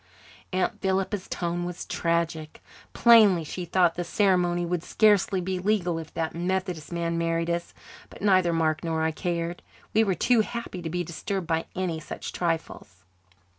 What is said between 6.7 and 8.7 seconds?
man married us. But neither